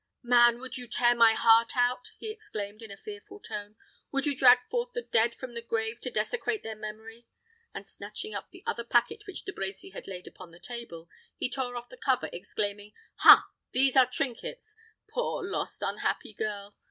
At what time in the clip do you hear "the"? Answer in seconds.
4.93-5.03, 5.53-5.61, 8.49-8.63, 10.49-10.59, 11.89-11.97